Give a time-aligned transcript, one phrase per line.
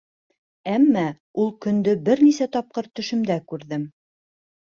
[0.75, 1.03] Әммә
[1.43, 3.85] ул көндө бер нисә тапҡыр төшөмдә күрҙем.